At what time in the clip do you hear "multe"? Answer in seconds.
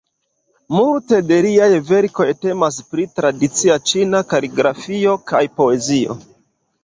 0.75-1.17